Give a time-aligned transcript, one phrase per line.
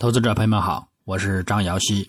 [0.00, 2.08] 投资者朋友们好，我是张瑶希。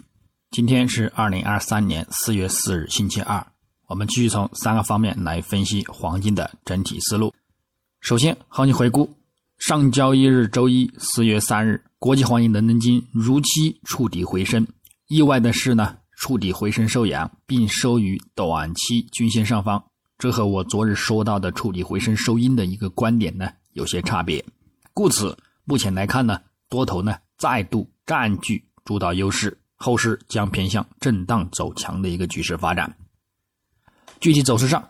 [0.52, 3.44] 今天是二零二三年四月四日，星期二。
[3.88, 7.34] 我们继续从三个方面来分析黄金的整体思路。
[8.00, 9.10] 首先，行情回顾：
[9.58, 14.68] 上交易日周一四月三日，国际黄金伦敦金如期触底回升。
[15.08, 19.84] 意外的是呢，触底回升收阳，并收于短期均线上方。
[20.20, 24.46] 这和我昨日说到的触底回升收阴的一个观点呢有些差别。
[24.94, 25.36] 故此，
[25.66, 27.18] 目前来看呢，多头呢。
[27.40, 32.94] 再度占据主导优势，后市将偏向震荡走强的一个局势发展。
[34.20, 34.88] 具体走势上，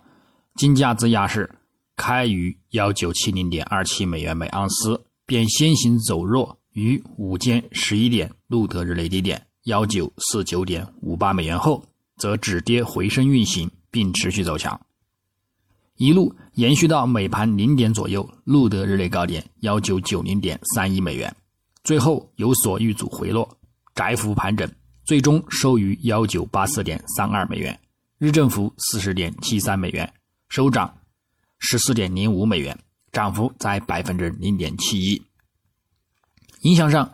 [0.55, 1.49] 金价自亚市
[1.95, 11.85] 开于幺九七零点二七美元每盎司，便先行走弱，于午间十一点录得日内低点幺九四九点五八美元后，
[12.17, 14.79] 则止跌回升运行，并持续走强，
[15.97, 21.35] 一路延续到美盘零点左右录得日内高点幺九九零点三一美元。
[21.89, 23.57] 最后有所遇阻回落，
[23.95, 24.71] 窄幅盘整，
[25.05, 27.79] 最终收于幺九八四点三二美元，
[28.19, 30.13] 日振幅四十点七三美元，
[30.49, 30.93] 收涨
[31.57, 32.77] 十四点零五美元，
[33.11, 35.19] 涨幅在百分之零点七一。
[36.61, 37.11] 影响上，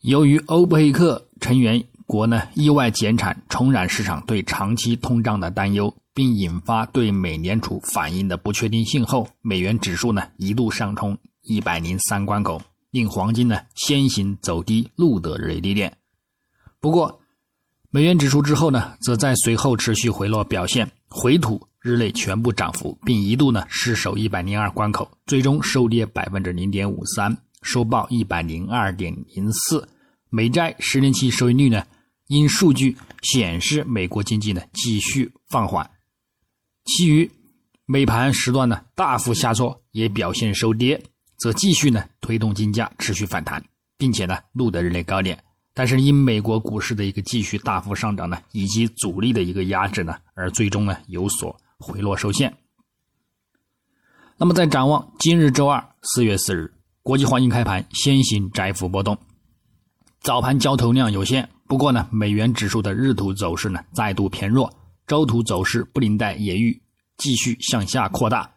[0.00, 12.60] 由于欧佩克成员国呢意外减产，重燃市场对长期通胀的担忧，并引发对美联储反应的不确定性后，美元指数呢一度上冲一百零三关口。
[12.90, 15.96] 令黄金呢先行走低，录得日内低点。
[16.80, 17.20] 不过，
[17.90, 29.88] 美元指数之后呢，则在随后持续回落表现，回吐日内全部涨幅，并一度呢失守一百零二关口，最终收跌百分之零点五三，收报一百零二点零四。
[30.30, 31.84] 美债十年期收益率呢，
[32.26, 35.90] 因数据显示美国经济呢继续放缓，
[36.84, 37.30] 其余
[37.86, 41.02] 美盘时段呢大幅下挫，也表现收跌。
[41.38, 43.64] 则继续呢推动金价持续反弹，
[43.96, 52.52] 并且呢录得日内高点，但是因美国股市的一个继续大幅上涨呢，以及阻力的一个压制呢，而最终呢有所回落受限。
[54.36, 59.16] 那么在展望今日周二四月四日，国际黄金开盘先行窄幅波动，
[60.20, 64.72] 早盘交投量有限，不过呢美元指数的日图走势呢再度偏弱，
[65.06, 66.82] 周图走势布林带也欲
[67.16, 68.50] 继续向下扩大。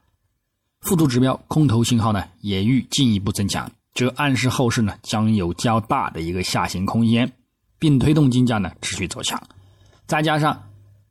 [0.82, 7.32] 附图指标空头信号呢，也欲进一步增强，这暗示后市呢将有较大的一个下行空间，
[7.78, 9.42] 并推动金价呢持续走强。
[10.08, 10.62] 再加上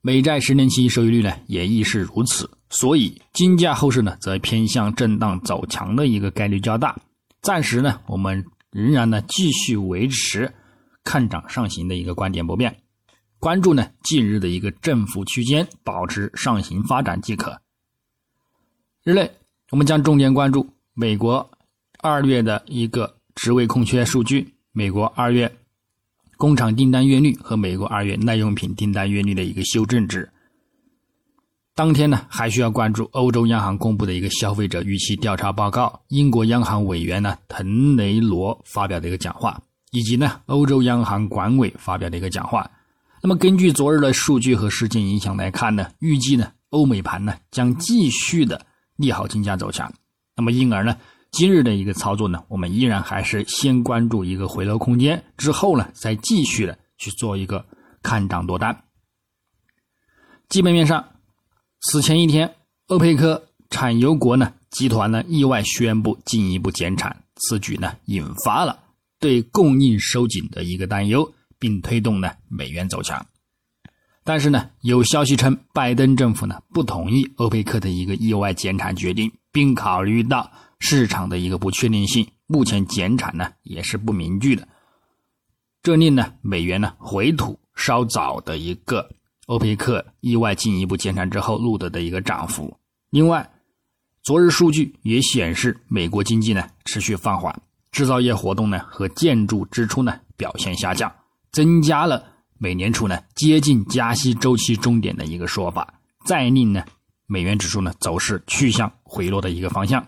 [0.01, 6.99] 美债十年期收益率呢也亦是如此，所以金价后市呢则偏向震荡走强的一个概率较大。
[7.41, 10.53] 暂时呢，我们仍然呢继续维持
[11.05, 12.77] 看涨上行的一个观点不变，
[13.39, 17.63] 关注呢近日的一个振幅区间，保持上行发展即可。
[19.05, 19.31] 日内。
[19.71, 21.49] 我们将重点关注美国
[22.01, 25.51] 二月的一个职位空缺数据，美国二月
[26.37, 30.29] 工厂订单月率和美国二月耐用品订单月率的一个修正值。
[31.77, 42.69] 当天呢，还需要关注欧洲央行公布的一个消费者预期调查报告，英国央行委员呢滕雷罗发表的一个讲话，以及呢欧洲央行管委发表的一个讲话。
[43.23, 48.67] 那么根据昨日的数据和事件影响来看呢，预计呢欧美盘呢将继续的。
[49.01, 49.93] 利好金价走强，
[50.37, 50.97] 那么因而呢，
[51.31, 57.65] 今日的一个操作呢，我们依然还是先关注一个回落空间，之后呢，再继续的去做一个
[58.03, 58.85] 看涨多单。
[60.49, 61.09] 基本面上，
[61.81, 62.55] 此前一天，
[62.89, 68.79] 欧佩克产油国呢集团呢意外宣布进一步减产，此举呢引发了
[69.19, 73.25] 对供应收紧的一个担忧，并推动呢美元走强。
[74.23, 84.69] 但是呢，有消息称，拜登政府呢不同意欧佩克的一个意外减产决定，并考虑到市场的一个不确定性，目前减产呢也是不明确的。
[85.83, 89.09] 这令呢美元呢回吐稍早的一个
[89.47, 92.77] 欧佩克意外进一步减产之后录得的一个涨幅。
[93.09, 93.51] 另外，
[94.23, 97.59] 昨日数据也显示，美国经济呢持续放缓，
[97.91, 101.11] 制造业活动呢和建筑支出呢表现下降，
[101.51, 102.23] 增加了。
[102.63, 105.95] 美联储呢接近加息周期终点的一个说法，
[106.27, 106.85] 再令呢
[107.27, 110.07] 美元指数呢走势趋向回落的一个方向，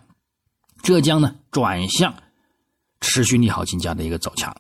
[0.83, 2.13] 这将呢转向
[3.01, 4.55] 持续利好金价的一个走强。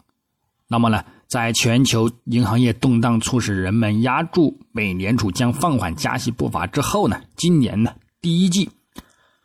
[0.68, 7.92] 那么呢，在全球银行业动荡促使人们压住美联储将放缓加息步伐之后呢，今年呢
[8.22, 8.70] 第一季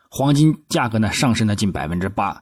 [0.09, 2.41] 黄金价格呢上升了近百分之八。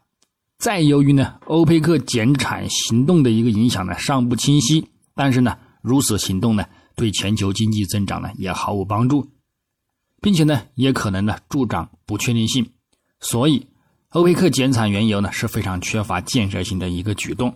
[0.60, 5.58] 再由于呢欧佩克减产行动的一个影响呢尚不清晰，但是呢。
[5.86, 6.66] 如此行动呢，
[6.96, 9.30] 对全球经济增长呢也毫无帮助，
[10.22, 12.68] 并且呢也可能呢助长不确定性。
[13.20, 13.68] 所以，
[14.10, 17.56] 欧佩克减产原油呢是非常缺乏建设性的一个举动。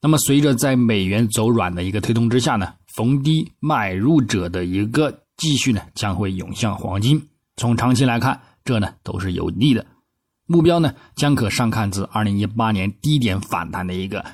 [0.00, 7.28] 那么随着在美元走软的一个推动之下呢，逢低买入者的一个继续呢将会涌向黄金。
[7.56, 9.86] 从长期来看，这呢都是有利的。
[10.46, 14.24] 目标呢将可上看至二零一八年低点反弹的一个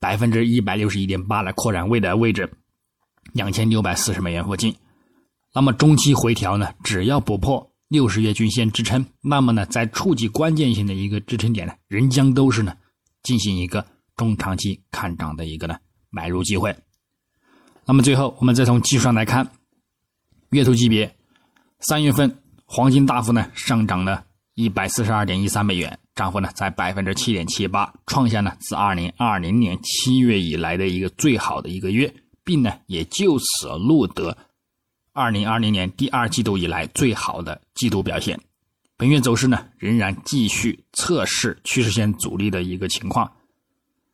[0.00, 2.52] 百分之一百六十一点八的扩展位的位置，
[3.32, 4.74] 两千六百四十美元附近。
[5.54, 12.74] 那么中期回调呢，只要不破六十月均线支撑，那么呢在触及关键性的一个支撑点呢，仍将都是呢
[13.22, 13.86] 进行一个。
[14.14, 15.74] 中长期看涨的一个呢
[16.10, 16.76] 买入机会。
[17.86, 19.50] 那么最后，我们再从技术上来看，
[20.50, 21.16] 月图级别，
[21.80, 32.14] 三月份黄金大幅呢上涨了一百四十二点一三美元，涨幅呢在百分之七点七八，创下呢自二零二零年七月以来的一个最好的一个月，
[32.44, 34.36] 并呢也就此录得
[35.12, 38.40] 二零二零年第二季度以来最好的季度表现。
[38.96, 43.30] 本月走势呢仍然继续测试趋势线阻力的一个情况。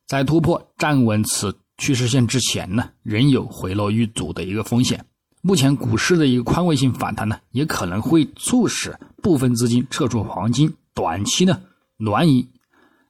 [0.07, 5.05] 在突破站稳此趋势线之前呢，仍有回落遇阻的一个风险。
[5.43, 11.61] 目前股市的一个宽位性反弹呢，也可能会促使部分资金撤出黄金，短期呢
[11.99, 12.49] 难以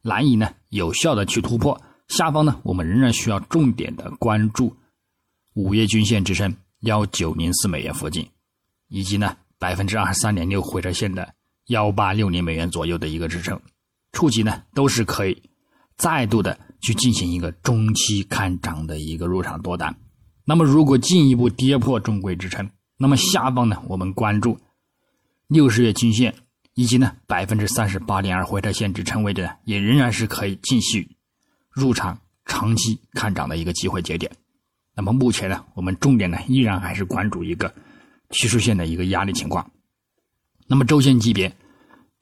[0.02, 1.80] 难以呢有效的去突破。
[2.08, 4.76] 下方呢，我们仍然需要重点的关注
[5.58, 8.24] 五月均线支撑幺九零四美元附近，
[8.86, 11.34] 以及呢百分之二十三点六回撤线的
[11.66, 13.60] 幺八六零美元左右的一个支撑，
[14.12, 15.42] 触及呢都是可以
[15.96, 16.56] 再度的。
[16.80, 19.92] 去进行一个中期看涨的一个入场多单，
[20.44, 24.56] 那么如果进一步跌破中轨支撑，那么下方呢，我们关注
[25.48, 26.32] 六十月均线
[26.74, 31.16] 以及呢百分之三十八点二回撤线支撑位置呢，也仍然是可以继续
[31.68, 32.16] 入场
[32.46, 34.30] 长期看涨的一个机会节点。
[34.98, 37.72] 那么目前呢，我们重点呢依然还是关注一个
[38.30, 39.70] 趋势线的一个压力情况。
[40.66, 41.56] 那么周线级别，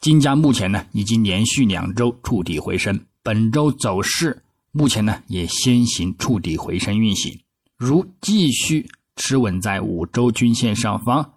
[0.02, 4.42] 金价目前呢已经连续两周触底回升，本周走势。
[4.72, 7.40] 目前呢，也先行触底回升运行，
[7.78, 8.86] 如继续
[9.16, 11.32] 持稳在五周均线上方，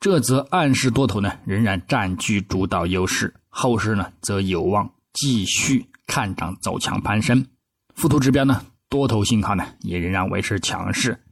[0.00, 7.44] 这则暗示多头呢仍然占据主导优势，后市呢则有望继续看涨走强攀升。
[7.94, 11.22] 附图指标呢，多头信号呢也仍然维持强势，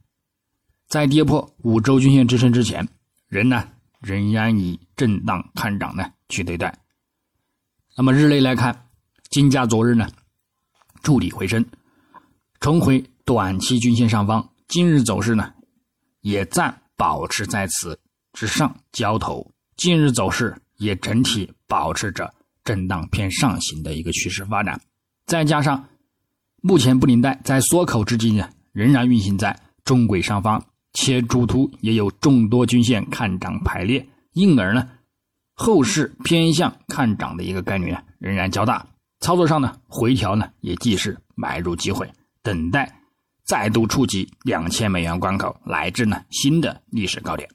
[0.87, 2.87] 在跌破五周均线支撑之前，
[3.27, 3.67] 人呢
[3.99, 6.77] 仍然以震荡看涨呢去对待。
[7.95, 8.89] 那么日内来看，
[9.29, 10.09] 金价昨日呢。
[11.03, 11.63] 筑底回升，
[12.59, 14.49] 重回短期均线上方。
[14.67, 15.53] 今日走势呢，
[16.21, 17.97] 也暂保持在此
[18.33, 19.53] 之上交投。
[19.77, 22.33] 近日走势也整体保持着
[22.65, 24.81] 震荡偏上行的一个趋势发展。
[25.27, 25.87] 再加上
[26.61, 30.61] 目前布林带在缩口之际呢，仍然运行在中轨上方，
[30.93, 34.89] 且主图也有众多均线看涨排列，因而呢，
[35.53, 38.85] 后市偏向看涨的一个概率呢，仍然较大。
[39.19, 42.11] 操作上呢，回调呢也既是买入机会，
[42.41, 43.01] 等待
[43.43, 47.49] 再度触及两千美元关口，乃至呢新的历史高点。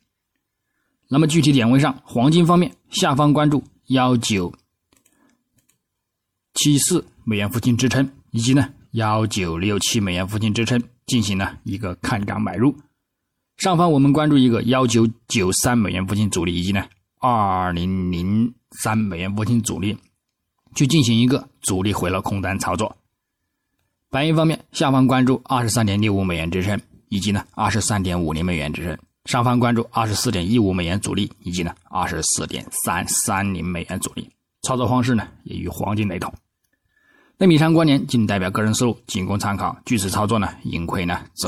[1.08, 4.52] 那么具体点位上，黄金方面，下方关注幺九
[6.54, 12.76] 七四美元附近支撑，以及呢幺九六七美元附近支撑，进行了一个看涨买入。
[13.56, 16.84] 上方我们关注一个幺九九三美元附近阻力，以及呢
[17.18, 19.96] 二零零三美元附近阻力。
[20.74, 22.96] 去进行一个主力回落空单操作。
[24.08, 34.30] 白银方面，下方关注二十三点六五美元支撑，以及呢二十三点五零美元支撑；上方关注二十四点一五美元阻力，以及呢二十四点三三零美元阻力。
[34.62, 36.32] 操作方式呢也与黄金雷同。
[37.38, 39.76] 那以上观点仅代表个人思路，仅供参考。
[39.84, 41.40] 据此操作呢，盈亏呢则。